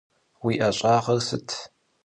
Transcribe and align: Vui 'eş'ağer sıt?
Vui 0.41 0.55
'eş'ağer 0.67 1.05
sıt? 1.27 1.47